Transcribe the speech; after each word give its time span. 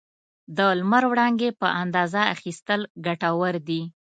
د 0.57 0.59
لمر 0.79 1.03
وړانګې 1.11 1.49
په 1.59 1.67
اندازه 1.81 2.21
اخیستل 2.35 2.81
ګټور 3.05 3.53
دي. 3.67 3.81